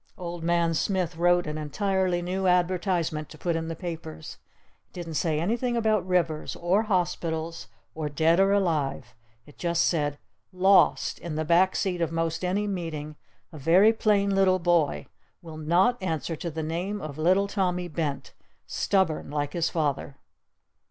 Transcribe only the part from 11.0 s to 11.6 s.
In the